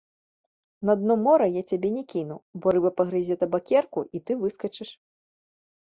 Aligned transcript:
На 0.89 0.95
дно 1.01 1.17
мора 1.25 1.47
я 1.59 1.63
цябе 1.73 1.89
не 1.99 2.03
кіну, 2.15 2.37
бо 2.65 2.75
рыба 2.79 2.89
пагрызе 3.03 3.35
табакерку, 3.45 3.99
і 4.17 4.27
ты 4.27 4.31
выскачыш. 4.45 4.89